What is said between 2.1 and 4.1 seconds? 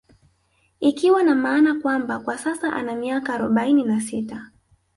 kwa sasa ana miaka arobaini na